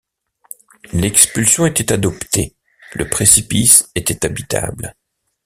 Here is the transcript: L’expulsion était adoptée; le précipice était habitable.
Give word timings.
L’expulsion 0.93 1.67
était 1.67 1.93
adoptée; 1.93 2.55
le 2.95 3.07
précipice 3.07 3.91
était 3.93 4.25
habitable. 4.25 4.95